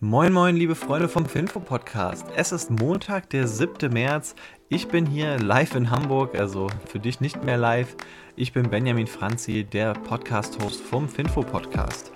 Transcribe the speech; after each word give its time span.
Moin 0.00 0.30
moin 0.30 0.54
liebe 0.54 0.74
Freunde 0.74 1.08
vom 1.08 1.24
Finfo 1.24 1.58
Podcast. 1.58 2.26
Es 2.36 2.52
ist 2.52 2.70
Montag, 2.70 3.30
der 3.30 3.48
7. 3.48 3.90
März. 3.90 4.34
Ich 4.68 4.88
bin 4.88 5.06
hier 5.06 5.38
live 5.38 5.74
in 5.74 5.90
Hamburg, 5.90 6.38
also 6.38 6.66
für 6.86 6.98
dich 6.98 7.22
nicht 7.22 7.42
mehr 7.44 7.56
live. 7.56 7.96
Ich 8.36 8.52
bin 8.52 8.68
Benjamin 8.68 9.06
Franzi, 9.06 9.64
der 9.64 9.94
Podcast-Host 9.94 10.82
vom 10.82 11.08
Finfo 11.08 11.40
Podcast. 11.40 12.12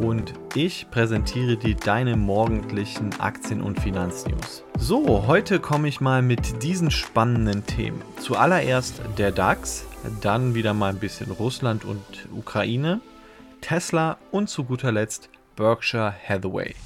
Und 0.00 0.34
ich 0.54 0.88
präsentiere 0.92 1.56
dir 1.56 1.74
deine 1.74 2.16
morgendlichen 2.16 3.10
Aktien- 3.18 3.60
und 3.60 3.80
Finanznews. 3.80 4.62
So, 4.78 5.26
heute 5.26 5.58
komme 5.58 5.88
ich 5.88 6.00
mal 6.00 6.22
mit 6.22 6.62
diesen 6.62 6.92
spannenden 6.92 7.66
Themen. 7.66 8.00
Zuallererst 8.20 9.00
der 9.18 9.32
DAX, 9.32 9.84
dann 10.20 10.54
wieder 10.54 10.74
mal 10.74 10.90
ein 10.90 11.00
bisschen 11.00 11.32
Russland 11.32 11.84
und 11.84 12.04
Ukraine, 12.32 13.00
Tesla 13.62 14.16
und 14.30 14.48
zu 14.48 14.62
guter 14.62 14.92
Letzt 14.92 15.28
Berkshire 15.56 16.14
Hathaway. 16.28 16.76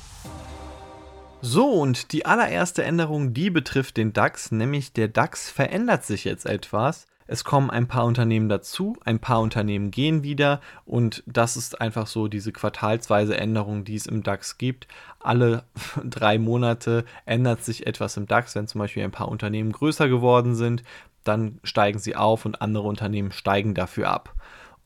So, 1.42 1.68
und 1.70 2.12
die 2.12 2.26
allererste 2.26 2.84
Änderung, 2.84 3.32
die 3.32 3.48
betrifft 3.48 3.96
den 3.96 4.12
DAX, 4.12 4.52
nämlich 4.52 4.92
der 4.92 5.08
DAX 5.08 5.50
verändert 5.50 6.04
sich 6.04 6.24
jetzt 6.24 6.44
etwas. 6.44 7.06
Es 7.26 7.44
kommen 7.44 7.70
ein 7.70 7.88
paar 7.88 8.04
Unternehmen 8.04 8.48
dazu, 8.50 8.96
ein 9.04 9.20
paar 9.20 9.40
Unternehmen 9.40 9.90
gehen 9.90 10.22
wieder 10.22 10.60
und 10.84 11.22
das 11.26 11.56
ist 11.56 11.80
einfach 11.80 12.08
so 12.08 12.28
diese 12.28 12.52
quartalsweise 12.52 13.38
Änderung, 13.38 13.84
die 13.84 13.94
es 13.94 14.06
im 14.06 14.22
DAX 14.22 14.58
gibt. 14.58 14.86
Alle 15.18 15.64
drei 16.04 16.38
Monate 16.38 17.04
ändert 17.24 17.64
sich 17.64 17.86
etwas 17.86 18.18
im 18.18 18.26
DAX, 18.26 18.54
wenn 18.54 18.66
zum 18.66 18.80
Beispiel 18.80 19.04
ein 19.04 19.12
paar 19.12 19.28
Unternehmen 19.28 19.72
größer 19.72 20.08
geworden 20.08 20.56
sind, 20.56 20.82
dann 21.24 21.60
steigen 21.62 22.00
sie 22.00 22.16
auf 22.16 22.44
und 22.44 22.60
andere 22.60 22.86
Unternehmen 22.86 23.32
steigen 23.32 23.74
dafür 23.74 24.10
ab. 24.10 24.34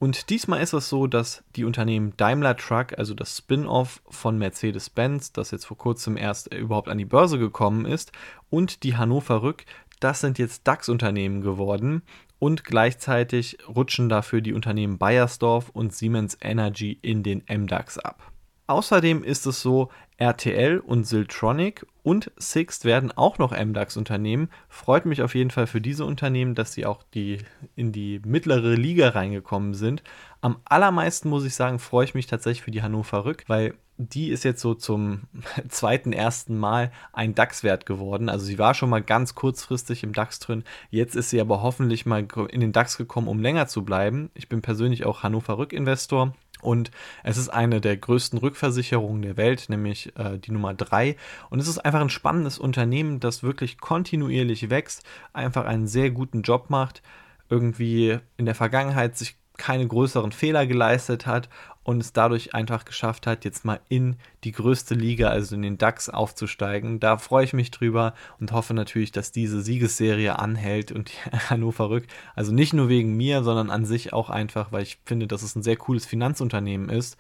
Und 0.05 0.29
diesmal 0.29 0.61
ist 0.61 0.75
es 0.75 0.91
so, 0.91 1.07
dass 1.07 1.43
die 1.57 1.65
Unternehmen 1.65 2.13
Daimler 2.19 2.59
Truck, 2.59 2.99
also 2.99 3.15
das 3.15 3.39
Spin-off 3.39 4.03
von 4.11 4.37
Mercedes-Benz, 4.37 5.33
das 5.33 5.51
jetzt 5.51 5.65
vor 5.65 5.79
kurzem 5.79 6.19
erst 6.19 6.53
überhaupt 6.53 6.91
an 6.91 6.99
die 6.99 7.07
Börse 7.07 7.39
gekommen 7.39 7.87
ist, 7.87 8.13
und 8.51 8.83
die 8.83 8.99
Hannover 8.99 9.41
Rück, 9.41 9.65
das 10.01 10.21
sind 10.21 10.39
jetzt 10.39 10.69
DAX-Unternehmen 10.69 11.41
geworden 11.41 12.03
und 12.39 12.65
gleichzeitig 12.65 13.57
rutschen 13.67 14.11
dafür 14.11 14.43
die 14.43 14.53
Unternehmen 14.53 14.99
Bayersdorf 14.99 15.71
und 15.71 15.95
Siemens 15.95 16.37
Energy 16.43 16.99
in 17.01 17.23
den 17.23 17.43
MDAX 17.49 17.99
ab. 17.99 18.34
Außerdem 18.67 19.23
ist 19.23 19.47
es 19.47 19.61
so, 19.61 19.91
RTL 20.17 20.79
und 20.79 21.05
Siltronic 21.05 21.87
und 22.03 22.31
Sixt 22.37 22.85
werden 22.85 23.11
auch 23.13 23.39
noch 23.39 23.51
MDAX-Unternehmen. 23.53 24.49
Freut 24.69 25.07
mich 25.07 25.23
auf 25.23 25.35
jeden 25.35 25.51
Fall 25.51 25.67
für 25.67 25.81
diese 25.81 26.05
Unternehmen, 26.05 26.55
dass 26.55 26.73
sie 26.73 26.87
auch 26.87 27.03
die, 27.15 27.39
in 27.75 27.91
die 27.93 28.21
mittlere 28.25 28.75
Liga 28.75 29.09
reingekommen 29.09 29.75
sind. 29.75 30.03
Am 30.41 30.59
allermeisten 30.65 31.29
muss 31.29 31.45
ich 31.45 31.55
sagen, 31.55 31.79
freue 31.79 32.05
ich 32.05 32.15
mich 32.15 32.27
tatsächlich 32.27 32.63
für 32.63 32.71
die 32.71 32.83
Hannover 32.83 33.25
Rück, 33.25 33.45
weil 33.49 33.75
die 33.97 34.29
ist 34.29 34.45
jetzt 34.45 34.61
so 34.61 34.75
zum 34.75 35.23
zweiten, 35.69 36.13
ersten 36.13 36.57
Mal 36.59 36.93
ein 37.13 37.35
DAX-Wert 37.35 37.87
geworden. 37.87 38.29
Also 38.29 38.45
sie 38.45 38.59
war 38.59 38.75
schon 38.75 38.91
mal 38.91 39.03
ganz 39.03 39.35
kurzfristig 39.35 40.05
im 40.05 40.13
DAX 40.13 40.39
drin. 40.39 40.65
Jetzt 40.91 41.17
ist 41.17 41.31
sie 41.31 41.41
aber 41.41 41.63
hoffentlich 41.63 42.07
mal 42.07 42.27
in 42.51 42.61
den 42.61 42.73
DAX 42.73 42.97
gekommen, 42.97 43.29
um 43.29 43.41
länger 43.41 43.67
zu 43.67 43.85
bleiben. 43.85 44.31
Ich 44.35 44.49
bin 44.49 44.63
persönlich 44.63 45.05
auch 45.05 45.23
Hannover 45.23 45.59
Rück-Investor. 45.59 46.35
Und 46.65 46.91
es 47.23 47.37
ist 47.37 47.49
eine 47.49 47.81
der 47.81 47.97
größten 47.97 48.39
Rückversicherungen 48.39 49.23
der 49.23 49.37
Welt, 49.37 49.67
nämlich 49.69 50.17
äh, 50.17 50.39
die 50.39 50.53
Nummer 50.53 50.75
3. 50.75 51.17
Und 51.51 51.61
es 51.61 51.69
ist 51.69 51.79
einfach 51.79 52.01
ein 52.01 52.11
spannendes 52.11 52.59
Unternehmen, 52.59 53.21
das 53.21 53.43
wirklich 53.43 53.79
kontinuierlich 53.79 54.71
wächst, 54.71 55.05
einfach 55.33 55.67
einen 55.67 55.87
sehr 55.87 56.11
guten 56.11 56.43
Job 56.43 56.71
macht, 56.71 57.03
irgendwie 57.49 58.19
in 58.37 58.47
der 58.47 58.55
Vergangenheit 58.55 59.17
sich 59.17 59.37
keine 59.57 59.87
größeren 59.87 60.33
Fehler 60.33 60.67
geleistet 60.67 61.27
hat 61.27 61.49
und 61.85 62.01
es 62.01 62.13
dadurch 62.13 62.55
einfach 62.55 62.85
geschafft 62.85 63.27
hat, 63.27 63.45
jetzt 63.45 63.65
mal 63.65 63.81
in 63.89 64.17
die 64.43 64.53
größte 64.53 64.95
Liga, 64.95 65.29
also 65.29 65.55
in 65.55 65.63
den 65.63 65.79
DAX 65.79 66.09
aufzusteigen. 66.09 66.99
Da 66.99 67.19
freue 67.19 67.45
ich 67.45 67.53
mich 67.53 67.71
drüber 67.71 68.15
und 68.41 68.53
hoffe 68.53 68.75
natürlich, 68.75 69.13
dass 69.13 69.31
diese 69.31 69.61
Siegesserie 69.61 70.39
anhält 70.39 70.91
und 70.91 71.13
Hannover 71.51 71.91
Rück, 71.91 72.07
also 72.35 72.53
nicht 72.53 72.73
nur 72.73 72.89
wegen 72.89 73.17
mir, 73.17 73.45
sondern 73.45 73.71
an 73.71 73.85
sich 73.85 74.13
auch 74.13 74.31
einfach, 74.31 74.73
weil 74.73 74.83
ich 74.83 74.99
finde, 75.05 75.27
dass 75.27 75.43
es 75.43 75.55
ein 75.55 75.63
sehr 75.63 75.77
cooles 75.77 76.07
Finanzunternehmen 76.07 76.89
ist, 76.89 77.17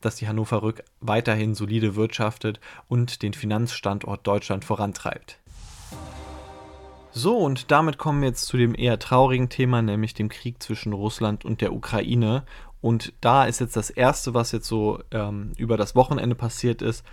dass 0.00 0.16
die 0.16 0.28
Hannover 0.28 0.62
Rück 0.62 0.82
weiterhin 1.00 1.54
solide 1.54 1.96
wirtschaftet 1.96 2.60
und 2.88 3.22
den 3.22 3.34
Finanzstandort 3.34 4.26
Deutschland 4.26 4.64
vorantreibt. 4.64 5.38
So, 7.10 7.36
und 7.36 7.72
damit 7.72 7.98
kommen 7.98 8.20
wir 8.20 8.28
jetzt 8.28 8.46
zu 8.46 8.56
dem 8.56 8.74
eher 8.74 8.98
traurigen 8.98 9.48
Thema, 9.48 9.82
nämlich 9.82 10.14
dem 10.14 10.28
Krieg 10.28 10.62
zwischen 10.62 10.92
Russland 10.92 11.44
und 11.44 11.60
der 11.60 11.72
Ukraine. 11.72 12.44
Und 12.80 13.12
da 13.20 13.44
ist 13.44 13.60
jetzt 13.60 13.76
das 13.76 13.90
Erste, 13.90 14.34
was 14.34 14.52
jetzt 14.52 14.66
so 14.66 15.00
ähm, 15.10 15.52
über 15.56 15.76
das 15.76 15.94
Wochenende 15.94 16.34
passiert 16.34 16.82
ist, 16.82 17.04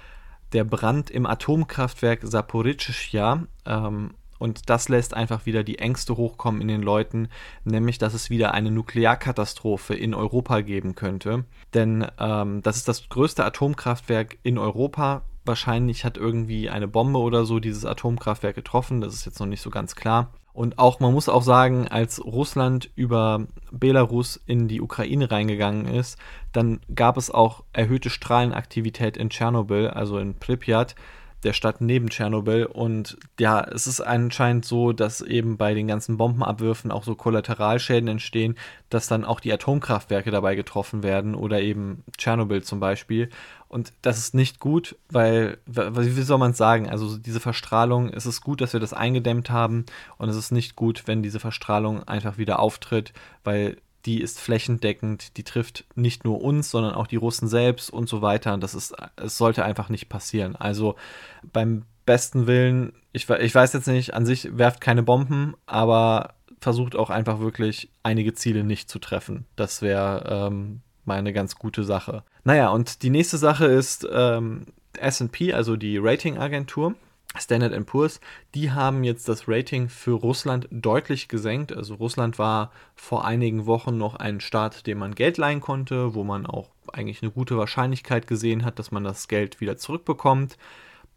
der 0.53 0.63
Brand 0.63 1.09
im 1.09 1.25
Atomkraftwerk 1.25 2.21
Saporischschja. 2.23 3.43
Ähm, 3.65 4.11
und 4.37 4.69
das 4.69 4.89
lässt 4.89 5.13
einfach 5.13 5.45
wieder 5.45 5.63
die 5.63 5.79
Ängste 5.79 6.17
hochkommen 6.17 6.61
in 6.61 6.67
den 6.67 6.81
Leuten, 6.81 7.29
nämlich 7.63 7.97
dass 7.97 8.13
es 8.13 8.29
wieder 8.29 8.53
eine 8.53 8.69
Nuklearkatastrophe 8.69 9.95
in 9.95 10.13
Europa 10.13 10.61
geben 10.61 10.93
könnte. 10.93 11.45
Denn 11.73 12.05
ähm, 12.19 12.61
das 12.61 12.77
ist 12.77 12.87
das 12.87 13.07
größte 13.09 13.45
Atomkraftwerk 13.45 14.37
in 14.43 14.57
Europa, 14.57 15.23
Wahrscheinlich 15.45 16.03
hat 16.03 16.17
irgendwie 16.17 16.71
eine 16.71 16.87
Bombe 16.87 17.19
oder 17.19 17.45
so 17.45 17.59
dieses 17.59 17.85
Atomkraftwerk 17.85 18.55
getroffen. 18.55 18.99
Das 18.99 19.13
ist 19.13 19.25
jetzt 19.25 19.39
noch 19.39 19.45
nicht 19.45 19.61
so 19.61 19.69
ganz 19.69 19.95
klar. 19.95 20.33
Und 20.55 20.79
auch, 20.79 21.01
man 21.01 21.11
muss 21.11 21.27
auch 21.27 21.43
sagen, 21.43 21.89
als 21.89 22.23
Russland 22.23 22.89
über 22.95 23.45
Belarus 23.71 24.39
in 24.45 24.69
die 24.69 24.79
Ukraine 24.79 25.29
reingegangen 25.29 25.85
ist, 25.85 26.17
dann 26.53 26.79
gab 26.95 27.17
es 27.17 27.29
auch 27.29 27.65
erhöhte 27.73 28.09
Strahlenaktivität 28.09 29.17
in 29.17 29.29
Tschernobyl, 29.29 29.89
also 29.89 30.17
in 30.17 30.33
Pripyat, 30.33 30.95
der 31.43 31.51
Stadt 31.51 31.81
neben 31.81 32.09
Tschernobyl. 32.09 32.67
Und 32.67 33.17
ja, 33.37 33.61
es 33.65 33.85
ist 33.85 33.99
anscheinend 33.99 34.63
so, 34.63 34.93
dass 34.93 35.19
eben 35.19 35.57
bei 35.57 35.73
den 35.73 35.89
ganzen 35.89 36.15
Bombenabwürfen 36.15 36.89
auch 36.89 37.03
so 37.03 37.15
Kollateralschäden 37.15 38.07
entstehen, 38.07 38.55
dass 38.89 39.07
dann 39.07 39.25
auch 39.25 39.41
die 39.41 39.51
Atomkraftwerke 39.51 40.31
dabei 40.31 40.55
getroffen 40.55 41.03
werden 41.03 41.35
oder 41.35 41.61
eben 41.61 42.05
Tschernobyl 42.17 42.63
zum 42.63 42.79
Beispiel. 42.79 43.29
Und 43.75 43.91
das 44.01 44.17
ist 44.17 44.33
nicht 44.33 44.61
gut, 44.61 44.95
weil, 45.09 45.57
wie 45.65 46.21
soll 46.21 46.37
man 46.37 46.51
es 46.51 46.57
sagen? 46.57 46.89
Also 46.89 47.17
diese 47.17 47.41
Verstrahlung, 47.41 48.07
es 48.07 48.25
ist 48.25 48.39
gut, 48.39 48.61
dass 48.61 48.71
wir 48.71 48.79
das 48.79 48.93
eingedämmt 48.93 49.49
haben 49.49 49.85
und 50.17 50.29
es 50.29 50.37
ist 50.37 50.51
nicht 50.51 50.77
gut, 50.77 51.03
wenn 51.07 51.21
diese 51.21 51.41
Verstrahlung 51.41 52.01
einfach 52.07 52.37
wieder 52.37 52.59
auftritt, 52.59 53.11
weil 53.43 53.75
die 54.05 54.21
ist 54.21 54.39
flächendeckend, 54.39 55.35
die 55.35 55.43
trifft 55.43 55.83
nicht 55.93 56.23
nur 56.23 56.41
uns, 56.41 56.71
sondern 56.71 56.93
auch 56.93 57.05
die 57.05 57.17
Russen 57.17 57.49
selbst 57.49 57.89
und 57.89 58.07
so 58.07 58.21
weiter. 58.21 58.57
Das 58.57 58.75
ist, 58.75 58.95
es 59.17 59.37
sollte 59.37 59.65
einfach 59.65 59.89
nicht 59.89 60.07
passieren. 60.07 60.55
Also 60.55 60.95
beim 61.43 61.83
besten 62.05 62.47
Willen, 62.47 62.93
ich, 63.11 63.29
ich 63.29 63.53
weiß 63.53 63.73
jetzt 63.73 63.87
nicht, 63.87 64.13
an 64.13 64.25
sich 64.25 64.57
werft 64.57 64.79
keine 64.79 65.03
Bomben, 65.03 65.53
aber 65.65 66.35
versucht 66.61 66.95
auch 66.95 67.09
einfach 67.09 67.41
wirklich 67.41 67.89
einige 68.03 68.33
Ziele 68.35 68.63
nicht 68.63 68.89
zu 68.89 68.99
treffen. 68.99 69.43
Das 69.57 69.81
wäre 69.81 70.47
ähm, 70.47 70.79
mal 71.03 71.21
ganz 71.33 71.57
gute 71.57 71.83
Sache. 71.83 72.23
Naja, 72.45 72.69
und 72.69 73.01
die 73.01 73.09
nächste 73.09 73.37
Sache 73.37 73.65
ist 73.65 74.07
ähm, 74.09 74.67
SP, 75.01 75.51
also 75.51 75.75
die 75.75 75.97
Ratingagentur. 75.97 76.95
Standard 77.37 77.85
Poor's, 77.85 78.21
die 78.53 78.71
haben 78.71 79.03
jetzt 79.03 79.27
das 79.27 79.49
Rating 79.49 79.89
für 79.89 80.11
Russland 80.11 80.69
deutlich 80.71 81.27
gesenkt. 81.27 81.73
Also 81.73 81.95
Russland 81.95 82.39
war 82.39 82.71
vor 82.95 83.25
einigen 83.25 83.65
Wochen 83.65 83.97
noch 83.97 84.15
ein 84.15 84.39
Staat, 84.39 84.87
dem 84.87 84.99
man 84.99 85.15
Geld 85.15 85.37
leihen 85.37 85.59
konnte, 85.59 86.13
wo 86.15 86.23
man 86.23 86.45
auch 86.45 86.69
eigentlich 86.93 87.21
eine 87.21 87.31
gute 87.31 87.57
Wahrscheinlichkeit 87.57 88.27
gesehen 88.27 88.63
hat, 88.63 88.79
dass 88.79 88.91
man 88.91 89.03
das 89.03 89.27
Geld 89.27 89.59
wieder 89.59 89.75
zurückbekommt. 89.75 90.57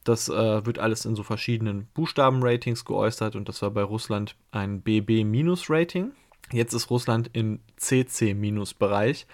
Das 0.03 0.28
äh, 0.28 0.66
wird 0.66 0.81
alles 0.81 1.05
in 1.05 1.15
so 1.15 1.22
verschiedenen 1.22 1.87
Buchstabenratings 1.95 2.84
geäußert 2.84 3.37
und 3.37 3.49
das 3.49 3.62
war 3.62 3.71
bei 3.71 3.83
Russland 3.83 4.34
ein 4.50 4.81
BB-Rating. 4.81 6.12
Jetzt 6.50 6.72
ist 6.72 6.91
Russland 6.91 7.31
im 7.34 7.60
CC-Bereich 7.77 9.27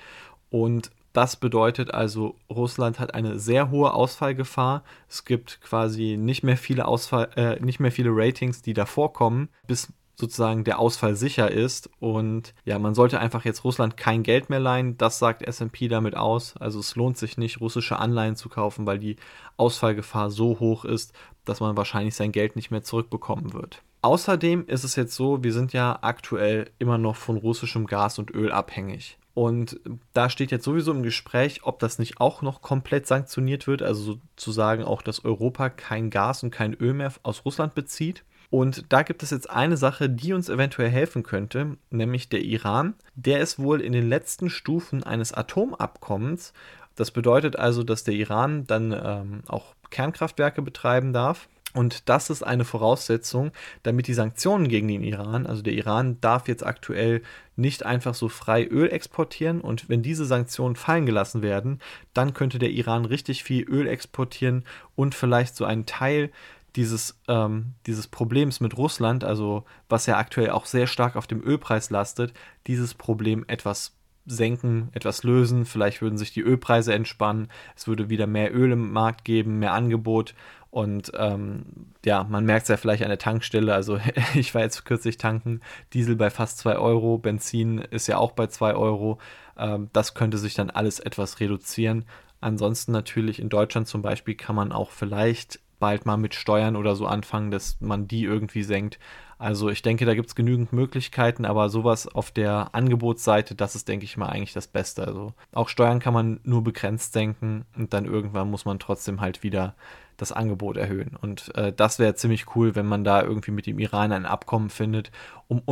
und 0.51 0.91
das 1.15 1.37
bedeutet 1.37 1.95
also, 1.95 2.35
Russland 2.51 2.99
hat 2.99 3.15
eine 3.15 3.39
sehr 3.39 3.71
hohe 3.71 3.95
Ausfallgefahr. 3.95 4.83
Es 5.09 5.25
gibt 5.25 5.61
quasi 5.61 6.17
nicht 6.19 6.43
mehr 6.43 6.57
viele 6.57 6.87
Ausfall, 6.89 7.31
äh, 7.37 7.65
nicht 7.65 7.79
mehr 7.79 7.93
viele 7.93 8.11
Ratings, 8.13 8.63
die 8.63 8.75
davor 8.75 9.13
kommen, 9.13 9.49
bis 9.69 9.93
sozusagen 10.17 10.65
der 10.65 10.81
Ausfall 10.81 11.15
sicher 11.15 11.53
ist. 11.53 11.89
Und 12.01 12.53
ja, 12.65 12.81
man 12.81 12.97
sollte 12.97 13.21
einfach 13.21 13.45
jetzt 13.45 13.63
Russland 13.63 13.97
kein 13.97 14.25
Geld 14.25 14.51
mehr 14.51 14.59
leihen. 14.59 14.99
Das 14.99 15.21
sagt 15.21 15.43
SP 15.47 15.87
damit 15.87 16.17
aus. 16.17 16.57
Also 16.57 16.81
es 16.81 16.97
lohnt 16.97 17.17
sich 17.17 17.39
nicht, 17.39 17.61
russische 17.61 18.01
Anleihen 18.01 18.35
zu 18.35 18.49
kaufen, 18.49 18.85
weil 18.85 18.99
die 18.99 19.15
Ausfallgefahr 19.57 20.31
so 20.31 20.59
hoch 20.59 20.85
ist, 20.85 21.13
dass 21.45 21.61
man 21.61 21.77
wahrscheinlich 21.77 22.17
sein 22.17 22.33
Geld 22.33 22.57
nicht 22.57 22.73
mehr 22.73 22.83
zurückbekommen 22.83 23.53
wird. 23.53 23.83
Außerdem 24.03 24.67
ist 24.67 24.83
es 24.83 24.97
jetzt 24.97 25.15
so, 25.15 25.45
wir 25.45 25.53
sind 25.53 25.73
ja 25.73 25.97
aktuell 26.03 26.73
immer 26.81 26.99
noch 26.99 27.15
von 27.15 27.37
russischem 27.37 27.87
Gas 27.87 28.19
und 28.19 28.33
Öl 28.33 28.51
abhängig. 28.51 29.17
Und 29.35 29.81
da 30.13 30.31
steht 30.31 30.53
jetzt 30.53 30.65
sowieso 30.65 30.93
im 30.93 31.03
Gespräch, 31.03 31.61
ob 31.65 31.81
das 31.81 31.99
nicht 31.99 32.21
auch 32.21 32.41
noch 32.41 32.63
komplett 32.63 33.07
sanktioniert 33.09 33.67
wird, 33.67 33.83
also 33.83 34.19
sozusagen 34.37 34.85
auch, 34.85 35.03
dass 35.03 35.25
Europa 35.25 35.71
kein 35.71 36.11
Gas 36.11 36.45
und 36.45 36.51
kein 36.51 36.75
Öl 36.75 36.95
mehr 36.95 37.13
aus 37.25 37.45
Russland 37.45 37.75
bezieht. 37.75 38.25
Und 38.51 38.93
da 38.93 39.03
gibt 39.03 39.25
es 39.25 39.31
jetzt 39.31 39.51
eine 39.51 39.77
Sache, 39.77 40.09
die 40.09 40.33
uns 40.33 40.49
eventuell 40.49 40.89
helfen 40.89 41.25
könnte, 41.25 41.77
nämlich 41.91 42.29
der 42.29 42.43
Iran. 42.43 42.95
Der 43.17 43.41
ist 43.41 43.59
wohl 43.59 43.81
in 43.81 43.93
den 43.93 44.09
letzten 44.09 44.49
Stufen 44.49 45.03
eines 45.03 45.33
Atomabkommens 45.33 46.53
Das 46.95 47.11
bedeutet 47.11 47.57
also, 47.57 47.83
dass 47.83 48.05
der 48.05 48.15
Iran 48.15 48.69
dann 48.69 48.93
ähm, 48.93 49.43
auch 49.49 49.75
Kernkraftwerke 49.91 50.63
betreiben 50.63 51.13
darf. 51.13 51.49
Und 51.75 52.09
das 52.09 52.31
ist 52.31 52.45
eine 52.45 52.65
Voraussetzung, 52.65 53.51
damit 53.83 54.07
die 54.07 54.15
Sanktionen 54.15 54.69
gegen 54.69 54.87
den 54.87 55.03
Iran, 55.03 55.45
also 55.45 55.61
der 55.61 55.73
Iran 55.75 56.21
darf 56.21 56.47
jetzt 56.47 56.65
aktuell 56.65 57.21
nicht 57.57 57.85
einfach 57.85 58.15
so 58.15 58.29
frei 58.29 58.65
Öl 58.65 58.91
exportieren. 58.91 59.61
Und 59.61 59.89
wenn 59.89 60.03
diese 60.03 60.25
Sanktionen 60.25 60.77
fallen 60.77 61.05
gelassen 61.05 61.43
werden, 61.43 61.81
dann 62.15 62.33
könnte 62.33 62.61
der 62.61 62.71
Iran 62.71 63.05
richtig 63.05 63.43
viel 63.43 63.65
Öl 63.65 63.89
exportieren 63.89 64.65
und 64.95 65.17
vielleicht 65.17 65.57
so 65.57 65.65
einen 65.65 65.85
Teil 65.85 66.31
dieses, 66.77 67.19
ähm, 67.29 67.75
dieses 67.87 68.07
Problems 68.07 68.61
mit 68.61 68.77
Russland, 68.77 69.25
also 69.25 69.65
was 69.89 70.07
ja 70.07 70.17
aktuell 70.17 70.51
auch 70.51 70.67
sehr 70.67 70.87
stark 70.87 71.17
auf 71.17 71.27
dem 71.27 71.43
Ölpreis 71.43 71.91
lastet, 71.91 72.33
dieses 72.67 72.95
Problem 72.95 73.45
etwas 73.49 73.93
senken, 74.27 74.89
etwas 74.93 75.23
lösen. 75.23 75.65
Vielleicht 75.65 76.03
würden 76.03 76.19
sich 76.19 76.33
die 76.33 76.41
Ölpreise 76.41 76.95
entspannen. 76.95 77.49
Es 77.77 77.87
würde 77.87 78.09
wieder 78.09 78.27
mehr 78.27 78.55
Öl 78.55 78.73
im 78.73 78.93
Markt 78.93 79.25
geben, 79.25 79.59
mehr 79.59 79.73
Angebot. 79.73 80.35
Und 80.71 81.13
ähm, 81.17 81.67
ja, 82.05 82.25
man 82.25 82.45
merkt 82.45 82.65
es 82.65 82.69
ja 82.69 82.77
vielleicht 82.77 83.05
an 83.05 83.09
der 83.09 83.19
Tankstelle. 83.19 83.73
Also 83.73 84.01
ich 84.35 84.55
war 84.55 84.63
jetzt 84.63 84.85
kürzlich 84.85 85.19
tanken, 85.19 85.61
Diesel 85.93 86.17
bei 86.17 86.31
fast 86.31 86.59
2 86.59 86.79
Euro, 86.79 87.19
Benzin 87.19 87.79
ist 87.79 88.09
ja 88.09 88.19
auch 88.19 88.33
bei 88.33 88.49
2 88.49 88.75
Euro. 88.75 89.19
Ähm, 89.57 89.89
das 89.93 90.15
könnte 90.15 90.39
sich 90.39 90.55
dann 90.55 90.71
alles 90.71 90.99
etwas 90.99 91.39
reduzieren. 91.39 92.05
Ansonsten 92.41 92.93
natürlich 92.93 93.39
in 93.39 93.49
Deutschland 93.49 93.87
zum 93.87 94.03
Beispiel 94.03 94.35
kann 94.35 94.57
man 94.57 94.73
auch 94.73 94.91
vielleicht 94.91 95.61
bald 95.79 96.07
mal 96.07 96.17
mit 96.17 96.35
Steuern 96.35 96.77
oder 96.77 96.97
so 96.97 97.07
anfangen, 97.07 97.51
dass 97.51 97.81
man 97.81 98.09
die 98.09 98.25
irgendwie 98.25 98.63
senkt. 98.63 98.99
Also 99.39 99.69
ich 99.69 99.83
denke, 99.83 100.05
da 100.05 100.15
gibt 100.15 100.29
es 100.29 100.35
genügend 100.35 100.73
Möglichkeiten, 100.73 101.45
aber 101.45 101.69
sowas 101.69 102.07
auf 102.07 102.31
der 102.31 102.71
Angebotsseite, 102.73 103.55
das 103.55 103.75
ist, 103.75 103.89
denke 103.89 104.05
ich 104.05 104.17
mal, 104.17 104.29
eigentlich 104.29 104.53
das 104.53 104.67
Beste. 104.67 105.07
Also 105.07 105.35
auch 105.53 105.69
Steuern 105.69 106.01
kann 106.01 106.15
man 106.15 106.41
nur 106.45 106.63
begrenzt 106.63 107.13
senken 107.13 107.65
und 107.77 107.93
dann 107.93 108.05
irgendwann 108.05 108.51
muss 108.51 108.65
man 108.65 108.79
trotzdem 108.79 109.21
halt 109.21 109.43
wieder 109.43 109.75
das 110.17 110.33
Angebot 110.33 110.77
erhöhen. 110.77 111.17
Und 111.21 111.55
äh, 111.57 111.73
das 111.73 111.99
wäre 111.99 112.15
ziemlich 112.15 112.55
cool, 112.55 112.75
wenn 112.75 112.87
man 112.87 113.05
da 113.05 113.23
irgendwie 113.23 113.51
mit 113.51 113.67
dem 113.67 113.79
Iran 113.79 114.13
ein 114.13 114.27
Abkommen 114.27 114.71
findet, 114.71 115.11
um 115.49 115.63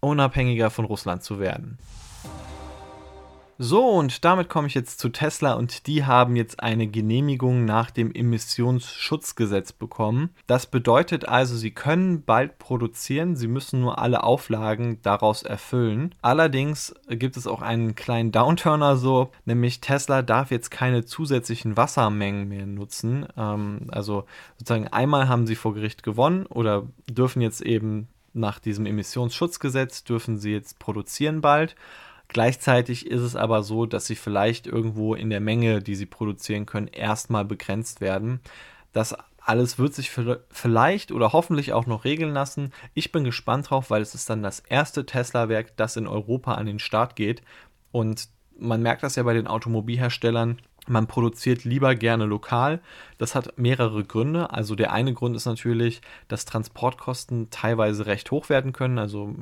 unabhängiger 0.00 0.70
von 0.70 0.84
Russland 0.84 1.22
zu 1.22 1.38
werden. 1.38 1.78
So, 3.62 3.90
und 3.90 4.24
damit 4.24 4.48
komme 4.48 4.68
ich 4.68 4.74
jetzt 4.74 5.00
zu 5.00 5.10
Tesla 5.10 5.52
und 5.52 5.86
die 5.86 6.06
haben 6.06 6.34
jetzt 6.34 6.62
eine 6.62 6.86
Genehmigung 6.86 7.66
nach 7.66 7.90
dem 7.90 8.10
Emissionsschutzgesetz 8.10 9.72
bekommen. 9.72 10.30
Das 10.46 10.64
bedeutet 10.64 11.28
also, 11.28 11.54
sie 11.54 11.70
können 11.70 12.22
bald 12.24 12.58
produzieren, 12.58 13.36
sie 13.36 13.48
müssen 13.48 13.82
nur 13.82 13.98
alle 13.98 14.24
Auflagen 14.24 15.02
daraus 15.02 15.42
erfüllen. 15.42 16.14
Allerdings 16.22 16.94
gibt 17.10 17.36
es 17.36 17.46
auch 17.46 17.60
einen 17.60 17.94
kleinen 17.94 18.32
Downturner 18.32 18.96
so, 18.96 19.30
nämlich 19.44 19.82
Tesla 19.82 20.22
darf 20.22 20.50
jetzt 20.50 20.70
keine 20.70 21.04
zusätzlichen 21.04 21.76
Wassermengen 21.76 22.48
mehr 22.48 22.64
nutzen. 22.64 23.26
Ähm, 23.36 23.88
also 23.88 24.24
sozusagen 24.56 24.88
einmal 24.88 25.28
haben 25.28 25.46
sie 25.46 25.54
vor 25.54 25.74
Gericht 25.74 26.02
gewonnen 26.02 26.46
oder 26.46 26.84
dürfen 27.10 27.42
jetzt 27.42 27.60
eben 27.60 28.08
nach 28.32 28.58
diesem 28.58 28.86
Emissionsschutzgesetz 28.86 30.04
dürfen 30.04 30.38
sie 30.38 30.52
jetzt 30.52 30.78
produzieren 30.78 31.42
bald. 31.42 31.76
Gleichzeitig 32.32 33.06
ist 33.06 33.22
es 33.22 33.34
aber 33.34 33.64
so, 33.64 33.86
dass 33.86 34.06
sie 34.06 34.14
vielleicht 34.14 34.68
irgendwo 34.68 35.16
in 35.16 35.30
der 35.30 35.40
Menge, 35.40 35.82
die 35.82 35.96
sie 35.96 36.06
produzieren 36.06 36.64
können, 36.64 36.86
erstmal 36.86 37.44
begrenzt 37.44 38.00
werden. 38.00 38.38
Das 38.92 39.16
alles 39.40 39.80
wird 39.80 39.94
sich 39.94 40.12
vielleicht 40.50 41.10
oder 41.10 41.32
hoffentlich 41.32 41.72
auch 41.72 41.86
noch 41.86 42.04
regeln 42.04 42.32
lassen. 42.32 42.72
Ich 42.94 43.10
bin 43.10 43.24
gespannt 43.24 43.70
drauf, 43.70 43.90
weil 43.90 44.00
es 44.00 44.14
ist 44.14 44.30
dann 44.30 44.44
das 44.44 44.60
erste 44.60 45.06
Tesla-Werk, 45.06 45.76
das 45.76 45.96
in 45.96 46.06
Europa 46.06 46.54
an 46.54 46.66
den 46.66 46.78
Start 46.78 47.16
geht. 47.16 47.42
Und 47.90 48.28
man 48.56 48.80
merkt 48.80 49.02
das 49.02 49.16
ja 49.16 49.24
bei 49.24 49.34
den 49.34 49.48
Automobilherstellern. 49.48 50.60
Man 50.86 51.08
produziert 51.08 51.64
lieber 51.64 51.96
gerne 51.96 52.26
lokal. 52.26 52.80
Das 53.18 53.34
hat 53.34 53.58
mehrere 53.58 54.04
Gründe. 54.04 54.52
Also 54.52 54.76
der 54.76 54.92
eine 54.92 55.14
Grund 55.14 55.34
ist 55.34 55.46
natürlich, 55.46 56.00
dass 56.28 56.44
Transportkosten 56.44 57.50
teilweise 57.50 58.06
recht 58.06 58.30
hoch 58.30 58.48
werden 58.50 58.72
können. 58.72 58.98
Also 58.98 59.34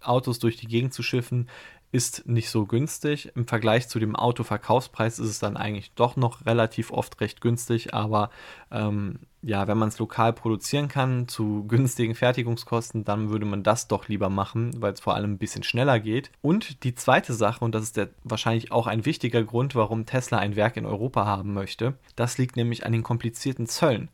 Autos 0.00 0.38
durch 0.38 0.56
die 0.56 0.68
Gegend 0.68 0.94
zu 0.94 1.02
schiffen 1.02 1.48
ist 1.92 2.26
nicht 2.26 2.50
so 2.50 2.66
günstig. 2.66 3.32
Im 3.34 3.46
Vergleich 3.46 3.88
zu 3.88 3.98
dem 3.98 4.14
Autoverkaufspreis 4.14 5.18
ist 5.18 5.28
es 5.28 5.38
dann 5.38 5.56
eigentlich 5.56 5.92
doch 5.94 6.16
noch 6.16 6.46
relativ 6.46 6.92
oft 6.92 7.20
recht 7.20 7.40
günstig, 7.40 7.94
aber 7.94 8.30
ähm, 8.70 9.18
ja, 9.42 9.66
wenn 9.66 9.78
man 9.78 9.88
es 9.88 9.98
lokal 9.98 10.32
produzieren 10.32 10.88
kann 10.88 11.26
zu 11.26 11.64
günstigen 11.66 12.14
Fertigungskosten, 12.14 13.04
dann 13.04 13.30
würde 13.30 13.46
man 13.46 13.62
das 13.62 13.88
doch 13.88 14.06
lieber 14.08 14.28
machen, 14.28 14.70
weil 14.80 14.92
es 14.92 15.00
vor 15.00 15.14
allem 15.14 15.32
ein 15.32 15.38
bisschen 15.38 15.62
schneller 15.62 15.98
geht. 15.98 16.30
Und 16.42 16.84
die 16.84 16.94
zweite 16.94 17.32
Sache, 17.32 17.64
und 17.64 17.74
das 17.74 17.84
ist 17.84 17.96
der, 17.96 18.10
wahrscheinlich 18.22 18.70
auch 18.70 18.86
ein 18.86 19.06
wichtiger 19.06 19.42
Grund, 19.42 19.74
warum 19.74 20.06
Tesla 20.06 20.38
ein 20.38 20.56
Werk 20.56 20.76
in 20.76 20.86
Europa 20.86 21.24
haben 21.24 21.54
möchte, 21.54 21.94
das 22.16 22.38
liegt 22.38 22.56
nämlich 22.56 22.84
an 22.84 22.92
den 22.92 23.02
komplizierten 23.02 23.66
Zöllen. 23.66 24.10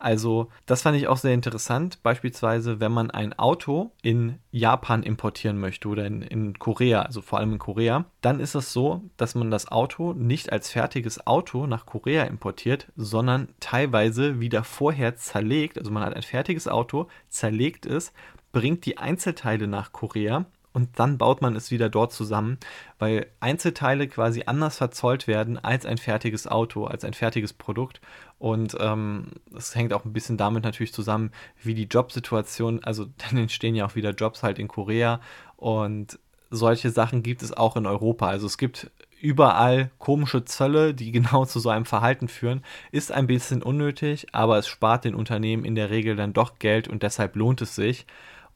Also 0.00 0.48
das 0.64 0.82
fand 0.82 0.96
ich 0.96 1.06
auch 1.08 1.18
sehr 1.18 1.34
interessant. 1.34 2.02
Beispielsweise, 2.02 2.80
wenn 2.80 2.90
man 2.90 3.10
ein 3.10 3.38
Auto 3.38 3.92
in 4.02 4.38
Japan 4.50 5.02
importieren 5.02 5.60
möchte 5.60 5.88
oder 5.88 6.06
in, 6.06 6.22
in 6.22 6.58
Korea, 6.58 7.02
also 7.02 7.20
vor 7.20 7.38
allem 7.38 7.52
in 7.52 7.58
Korea, 7.58 8.06
dann 8.22 8.40
ist 8.40 8.54
es 8.54 8.72
so, 8.72 9.02
dass 9.18 9.34
man 9.34 9.50
das 9.50 9.70
Auto 9.70 10.14
nicht 10.14 10.52
als 10.52 10.70
fertiges 10.70 11.26
Auto 11.26 11.66
nach 11.66 11.84
Korea 11.84 12.24
importiert, 12.24 12.88
sondern 12.96 13.48
teilweise 13.60 14.40
wieder 14.40 14.64
vorher 14.64 15.16
zerlegt. 15.16 15.78
Also 15.78 15.90
man 15.90 16.02
hat 16.02 16.16
ein 16.16 16.22
fertiges 16.22 16.66
Auto, 16.66 17.06
zerlegt 17.28 17.84
es, 17.84 18.14
bringt 18.52 18.86
die 18.86 18.96
Einzelteile 18.96 19.66
nach 19.66 19.92
Korea 19.92 20.46
und 20.72 20.98
dann 20.98 21.18
baut 21.18 21.42
man 21.42 21.56
es 21.56 21.70
wieder 21.70 21.88
dort 21.88 22.12
zusammen, 22.12 22.58
weil 22.98 23.26
Einzelteile 23.40 24.06
quasi 24.06 24.44
anders 24.46 24.76
verzollt 24.76 25.26
werden 25.26 25.58
als 25.58 25.84
ein 25.84 25.98
fertiges 25.98 26.46
Auto, 26.46 26.84
als 26.84 27.04
ein 27.04 27.14
fertiges 27.14 27.52
Produkt. 27.52 28.00
Und 28.38 28.76
ähm, 28.78 29.32
das 29.50 29.74
hängt 29.74 29.92
auch 29.92 30.04
ein 30.04 30.12
bisschen 30.12 30.36
damit 30.36 30.62
natürlich 30.64 30.92
zusammen, 30.92 31.32
wie 31.62 31.74
die 31.74 31.84
Jobsituation, 31.84 32.84
also 32.84 33.06
dann 33.30 33.38
entstehen 33.38 33.74
ja 33.74 33.86
auch 33.86 33.96
wieder 33.96 34.10
Jobs 34.10 34.42
halt 34.42 34.58
in 34.58 34.68
Korea 34.68 35.20
und 35.56 36.18
solche 36.50 36.90
Sachen 36.90 37.22
gibt 37.22 37.42
es 37.42 37.56
auch 37.56 37.76
in 37.76 37.86
Europa. 37.86 38.28
Also 38.28 38.46
es 38.46 38.58
gibt 38.58 38.90
überall 39.20 39.90
komische 39.98 40.44
Zölle, 40.44 40.94
die 40.94 41.12
genau 41.12 41.44
zu 41.44 41.60
so 41.60 41.68
einem 41.68 41.84
Verhalten 41.84 42.28
führen, 42.28 42.62
ist 42.92 43.12
ein 43.12 43.26
bisschen 43.26 43.62
unnötig, 43.62 44.28
aber 44.32 44.58
es 44.58 44.68
spart 44.68 45.04
den 45.04 45.14
Unternehmen 45.14 45.64
in 45.64 45.74
der 45.74 45.90
Regel 45.90 46.16
dann 46.16 46.32
doch 46.32 46.58
Geld 46.58 46.88
und 46.88 47.02
deshalb 47.02 47.36
lohnt 47.36 47.60
es 47.60 47.74
sich. 47.74 48.06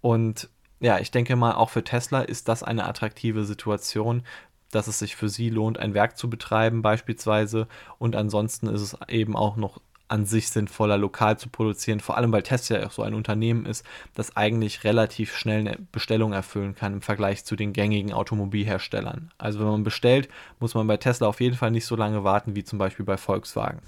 Und 0.01 0.51
ja, 0.85 0.99
ich 0.99 1.11
denke 1.11 1.35
mal, 1.35 1.55
auch 1.55 1.71
für 1.71 1.83
Tesla 1.83 2.21
ist 2.21 2.47
das 2.49 2.63
eine 2.63 2.85
attraktive 2.85 3.45
Situation, 3.45 4.23
dass 4.71 4.87
es 4.87 4.99
sich 4.99 5.17
für 5.17 5.31
sie 5.31 5.49
lohnt, 5.49 5.79
ein 5.79 5.95
Werk 5.95 6.19
zu 6.19 6.29
betreiben 6.29 6.83
beispielsweise. 6.83 7.69
Und 7.99 8.15
ansonsten 8.15 8.67
ist 8.67 8.83
es 8.83 8.97
eben 9.09 9.35
auch 9.35 9.57
noch 9.57 9.81
an 10.09 10.27
sich 10.27 10.51
sinnvoller, 10.51 10.99
lokal 10.99 11.39
zu 11.39 11.49
produzieren, 11.49 12.01
vor 12.01 12.19
allem 12.19 12.33
weil 12.33 12.43
Tesla 12.43 12.81
ja 12.81 12.87
auch 12.87 12.93
so 12.93 13.03
ein 13.03 13.15
Unternehmen 13.15 13.65
ist, 13.65 13.87
das 14.15 14.37
eigentlich 14.37 14.85
relativ 14.85 15.35
schnell 15.35 15.61
eine 15.61 15.79
Bestellung 15.91 16.35
erfüllen 16.35 16.75
kann 16.75 16.93
im 16.93 17.03
Vergleich 17.03 17.47
zu 17.47 17.57
den 17.57 17.73
gängigen 17.73 18.13
Automobilherstellern. 18.13 19.31
Also 19.39 19.61
wenn 19.61 19.69
man 19.69 19.85
bestellt, 19.85 20.29
muss 20.61 20.75
man 20.75 20.87
bei 20.87 20.99
Tesla 20.99 21.29
auf 21.29 21.41
jeden 21.41 21.57
Fall 21.57 21.71
nicht 21.71 21.87
so 21.87 21.97
lange 21.97 22.25
warten 22.25 22.55
wie 22.55 22.65
zum 22.65 22.79
Beispiel 22.79 23.07
bei 23.07 23.17
Volkswagen. 23.17 23.81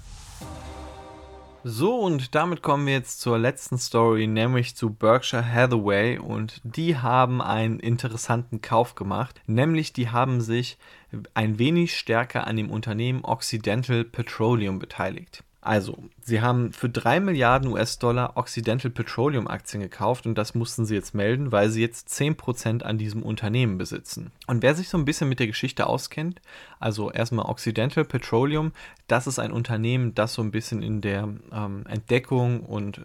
So, 1.63 1.99
und 1.99 2.33
damit 2.33 2.61
kommen 2.61 2.85
wir 2.85 2.93
jetzt 2.93 3.19
zur 3.19 3.37
letzten 3.37 3.77
Story, 3.77 4.27
nämlich 4.27 4.75
zu 4.75 4.89
Berkshire 4.91 5.45
Hathaway. 5.45 6.17
Und 6.17 6.61
die 6.63 6.97
haben 6.97 7.41
einen 7.41 7.79
interessanten 7.79 8.61
Kauf 8.61 8.95
gemacht, 8.95 9.41
nämlich 9.47 9.91
die 9.91 10.09
haben 10.09 10.39
sich 10.39 10.77
ein 11.33 11.59
wenig 11.59 11.97
stärker 11.97 12.47
an 12.47 12.57
dem 12.57 12.69
Unternehmen 12.69 13.25
Occidental 13.25 14.03
Petroleum 14.03 14.79
beteiligt. 14.79 15.43
Also, 15.67 15.97
sie 16.21 16.39
haben 16.39 16.71
für 16.71 16.87
3 16.87 17.19
Milliarden 17.19 17.69
US-Dollar 17.69 18.37
Occidental 18.37 18.89
Petroleum 18.89 19.49
Aktien 19.49 19.81
gekauft 19.81 20.25
und 20.25 20.37
das 20.37 20.55
mussten 20.55 20.85
sie 20.85 20.95
jetzt 20.95 21.13
melden, 21.13 21.51
weil 21.51 21.69
sie 21.69 21.81
jetzt 21.81 22.07
10% 22.07 22.83
an 22.83 22.97
diesem 22.97 23.21
Unternehmen 23.21 23.77
besitzen. 23.77 24.31
Und 24.47 24.63
wer 24.63 24.75
sich 24.75 24.87
so 24.87 24.97
ein 24.97 25.03
bisschen 25.03 25.27
mit 25.27 25.41
der 25.41 25.47
Geschichte 25.47 25.87
auskennt, 25.87 26.41
also 26.79 27.11
erstmal 27.11 27.47
Occidental 27.47 28.05
Petroleum, 28.05 28.71
das 29.07 29.27
ist 29.27 29.39
ein 29.39 29.51
Unternehmen, 29.51 30.15
das 30.15 30.35
so 30.35 30.41
ein 30.41 30.51
bisschen 30.51 30.81
in 30.81 31.01
der 31.01 31.27
ähm, 31.51 31.83
Entdeckung 31.89 32.61
und 32.61 33.01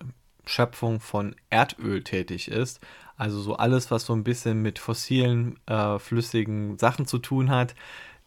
Schöpfung 0.47 1.01
von 1.01 1.35
Erdöl 1.51 2.05
tätig 2.05 2.47
ist. 2.47 2.79
Also 3.17 3.41
so 3.41 3.57
alles, 3.57 3.91
was 3.91 4.07
so 4.07 4.13
ein 4.13 4.23
bisschen 4.23 4.63
mit 4.63 4.79
fossilen, 4.79 5.59
äh, 5.67 5.99
flüssigen 5.99 6.79
Sachen 6.79 7.07
zu 7.07 7.19
tun 7.19 7.51
hat 7.51 7.75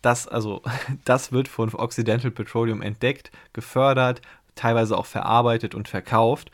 das, 0.05 0.27
also, 0.27 0.61
das 1.05 1.31
wird 1.31 1.47
von 1.47 1.73
Occidental 1.73 2.31
Petroleum 2.31 2.81
entdeckt, 2.81 3.31
gefördert, 3.53 4.21
teilweise 4.55 4.97
auch 4.97 5.05
verarbeitet 5.05 5.75
und 5.75 5.87
verkauft. 5.87 6.51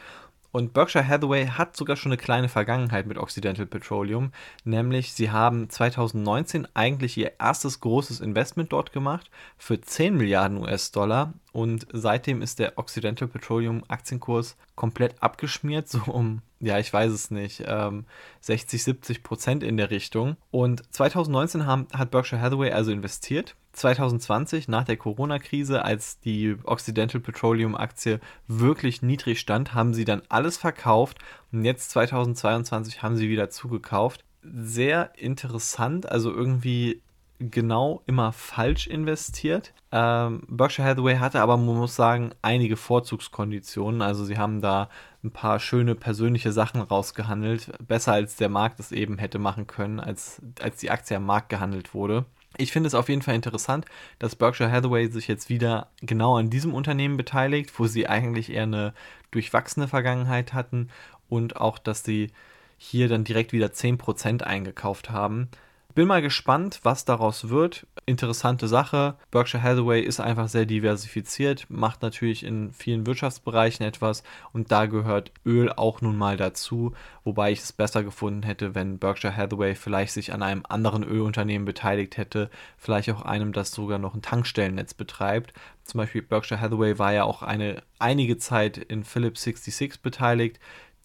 Und 0.51 0.73
Berkshire 0.73 1.07
Hathaway 1.07 1.47
hat 1.47 1.77
sogar 1.77 1.95
schon 1.95 2.11
eine 2.11 2.21
kleine 2.21 2.49
Vergangenheit 2.49 3.07
mit 3.07 3.17
Occidental 3.17 3.65
Petroleum, 3.65 4.31
nämlich 4.63 5.13
sie 5.13 5.31
haben 5.31 5.69
2019 5.69 6.67
eigentlich 6.73 7.17
ihr 7.17 7.33
erstes 7.39 7.79
großes 7.79 8.19
Investment 8.19 8.73
dort 8.73 8.91
gemacht 8.91 9.29
für 9.57 9.79
10 9.79 10.17
Milliarden 10.17 10.57
US-Dollar 10.57 11.33
und 11.53 11.87
seitdem 11.91 12.41
ist 12.41 12.59
der 12.59 12.77
Occidental 12.77 13.27
Petroleum 13.27 13.83
Aktienkurs 13.87 14.57
komplett 14.75 15.21
abgeschmiert, 15.21 15.87
so 15.89 15.99
um 16.07 16.41
ja, 16.61 16.77
ich 16.77 16.93
weiß 16.93 17.11
es 17.11 17.31
nicht, 17.31 17.63
ähm, 17.65 18.05
60, 18.41 18.83
70 18.83 19.23
Prozent 19.23 19.63
in 19.63 19.77
der 19.77 19.89
Richtung. 19.89 20.37
Und 20.51 20.83
2019 20.93 21.65
haben, 21.65 21.87
hat 21.91 22.11
Berkshire 22.11 22.39
Hathaway 22.39 22.71
also 22.71 22.91
investiert. 22.91 23.55
2020, 23.73 24.67
nach 24.67 24.83
der 24.83 24.97
Corona-Krise, 24.97 25.83
als 25.83 26.19
die 26.19 26.55
Occidental 26.63 27.21
Petroleum-Aktie 27.21 28.19
wirklich 28.47 29.01
niedrig 29.01 29.39
stand, 29.39 29.73
haben 29.73 29.93
sie 29.93 30.05
dann 30.05 30.21
alles 30.29 30.57
verkauft 30.57 31.19
und 31.51 31.65
jetzt 31.65 31.91
2022 31.91 33.01
haben 33.01 33.15
sie 33.15 33.29
wieder 33.29 33.49
zugekauft. 33.49 34.23
Sehr 34.43 35.11
interessant, 35.17 36.09
also 36.09 36.31
irgendwie 36.31 37.01
genau 37.49 38.03
immer 38.05 38.31
falsch 38.31 38.87
investiert. 38.87 39.73
Ähm, 39.91 40.43
Berkshire 40.47 40.87
Hathaway 40.87 41.17
hatte 41.17 41.41
aber, 41.41 41.57
man 41.57 41.75
muss 41.75 41.95
sagen, 41.95 42.31
einige 42.41 42.77
Vorzugskonditionen. 42.77 44.01
Also 44.01 44.25
sie 44.25 44.37
haben 44.37 44.61
da 44.61 44.89
ein 45.23 45.31
paar 45.31 45.59
schöne 45.59 45.95
persönliche 45.95 46.51
Sachen 46.51 46.81
rausgehandelt. 46.81 47.71
Besser 47.85 48.13
als 48.13 48.35
der 48.35 48.49
Markt 48.49 48.79
es 48.79 48.91
eben 48.91 49.17
hätte 49.17 49.39
machen 49.39 49.67
können, 49.67 49.99
als, 49.99 50.41
als 50.61 50.77
die 50.77 50.91
Aktie 50.91 51.17
am 51.17 51.25
Markt 51.25 51.49
gehandelt 51.49 51.93
wurde. 51.93 52.25
Ich 52.61 52.71
finde 52.71 52.85
es 52.85 52.93
auf 52.93 53.09
jeden 53.09 53.23
Fall 53.23 53.33
interessant, 53.33 53.85
dass 54.19 54.35
Berkshire 54.35 54.71
Hathaway 54.71 55.07
sich 55.07 55.27
jetzt 55.27 55.49
wieder 55.49 55.87
genau 56.01 56.37
an 56.37 56.51
diesem 56.51 56.75
Unternehmen 56.75 57.17
beteiligt, 57.17 57.71
wo 57.79 57.87
sie 57.87 58.07
eigentlich 58.07 58.51
eher 58.51 58.63
eine 58.63 58.93
durchwachsene 59.31 59.87
Vergangenheit 59.87 60.53
hatten 60.53 60.89
und 61.27 61.55
auch, 61.55 61.79
dass 61.79 62.03
sie 62.03 62.29
hier 62.77 63.09
dann 63.09 63.23
direkt 63.23 63.51
wieder 63.51 63.67
10% 63.67 64.43
eingekauft 64.43 65.09
haben. 65.09 65.49
Bin 65.93 66.07
mal 66.07 66.21
gespannt, 66.21 66.79
was 66.83 67.03
daraus 67.03 67.49
wird. 67.49 67.85
Interessante 68.05 68.69
Sache. 68.69 69.15
Berkshire 69.29 69.61
Hathaway 69.61 70.01
ist 70.01 70.21
einfach 70.21 70.47
sehr 70.47 70.65
diversifiziert, 70.65 71.65
macht 71.69 72.01
natürlich 72.01 72.45
in 72.45 72.71
vielen 72.71 73.05
Wirtschaftsbereichen 73.05 73.85
etwas 73.85 74.23
und 74.53 74.71
da 74.71 74.85
gehört 74.85 75.31
Öl 75.45 75.69
auch 75.69 75.99
nun 75.99 76.17
mal 76.17 76.37
dazu, 76.37 76.93
wobei 77.25 77.51
ich 77.51 77.59
es 77.59 77.73
besser 77.73 78.03
gefunden 78.03 78.43
hätte, 78.43 78.73
wenn 78.73 78.99
Berkshire 78.99 79.35
Hathaway 79.35 79.75
vielleicht 79.75 80.13
sich 80.13 80.31
an 80.31 80.43
einem 80.43 80.63
anderen 80.67 81.03
Ölunternehmen 81.03 81.65
beteiligt 81.65 82.15
hätte, 82.15 82.49
vielleicht 82.77 83.09
auch 83.11 83.23
einem, 83.23 83.51
das 83.51 83.71
sogar 83.71 83.99
noch 83.99 84.15
ein 84.15 84.21
Tankstellennetz 84.21 84.93
betreibt. 84.93 85.51
Zum 85.83 85.97
Beispiel 85.97 86.21
Berkshire 86.21 86.61
Hathaway 86.61 86.99
war 86.99 87.11
ja 87.11 87.25
auch 87.25 87.41
eine 87.43 87.83
einige 87.99 88.37
Zeit 88.37 88.77
in 88.77 89.03
Philips 89.03 89.43
66 89.43 90.01
beteiligt 90.01 90.57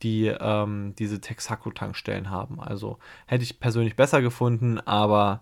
die 0.02 0.26
ähm, 0.26 0.94
diese 0.98 1.20
Texaco-Tankstellen 1.20 2.30
haben. 2.30 2.60
Also 2.60 2.98
hätte 3.26 3.44
ich 3.44 3.60
persönlich 3.60 3.96
besser 3.96 4.22
gefunden, 4.22 4.78
aber 4.80 5.40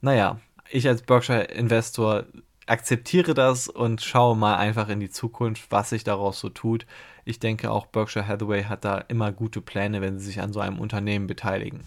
naja, 0.00 0.40
ich 0.70 0.88
als 0.88 1.02
Berkshire-Investor 1.02 2.24
akzeptiere 2.66 3.34
das 3.34 3.68
und 3.68 4.02
schaue 4.02 4.36
mal 4.36 4.56
einfach 4.56 4.88
in 4.88 5.00
die 5.00 5.10
Zukunft, 5.10 5.70
was 5.70 5.90
sich 5.90 6.04
daraus 6.04 6.40
so 6.40 6.48
tut. 6.48 6.86
Ich 7.24 7.38
denke 7.38 7.70
auch 7.70 7.86
Berkshire 7.86 8.26
Hathaway 8.26 8.64
hat 8.64 8.84
da 8.84 8.98
immer 8.98 9.32
gute 9.32 9.60
Pläne, 9.60 10.00
wenn 10.00 10.18
sie 10.18 10.26
sich 10.26 10.40
an 10.40 10.52
so 10.52 10.60
einem 10.60 10.78
Unternehmen 10.78 11.26
beteiligen. 11.26 11.84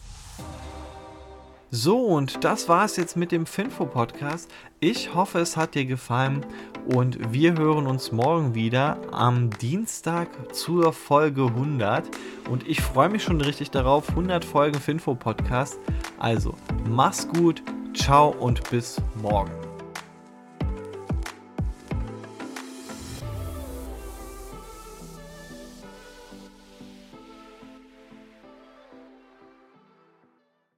So, 1.71 1.99
und 1.99 2.43
das 2.43 2.67
war 2.67 2.85
es 2.85 2.95
jetzt 2.97 3.15
mit 3.15 3.31
dem 3.31 3.45
Finfo-Podcast. 3.45 4.49
Ich 4.79 5.13
hoffe, 5.13 5.37
es 5.39 5.55
hat 5.55 5.75
dir 5.75 5.85
gefallen 5.85 6.43
und 6.95 7.31
wir 7.31 7.55
hören 7.55 7.85
uns 7.85 8.11
morgen 8.11 8.55
wieder 8.55 8.97
am 9.11 9.51
Dienstag 9.51 10.29
zur 10.55 10.93
Folge 10.93 11.45
100. 11.45 12.09
Und 12.49 12.67
ich 12.67 12.81
freue 12.81 13.09
mich 13.09 13.23
schon 13.23 13.39
richtig 13.39 13.69
darauf. 13.69 14.09
100 14.09 14.43
Folgen 14.43 14.79
Finfo-Podcast. 14.79 15.77
Also, 16.17 16.55
mach's 16.89 17.27
gut, 17.27 17.61
ciao 17.93 18.29
und 18.29 18.67
bis 18.71 18.99
morgen. 19.21 19.68